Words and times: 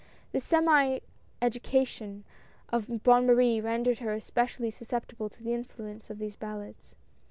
The 0.31 0.39
semi 0.39 0.97
education 1.43 2.23
of 2.69 3.03
Bonne 3.03 3.27
Marie 3.27 3.61
rendered 3.61 3.99
her 3.99 4.13
especially 4.15 4.71
susceptible 4.71 5.29
to 5.29 5.43
the 5.43 5.53
influence 5.53 6.09
of 6.09 6.17
these 6.17 6.35
ballads. 6.35 6.95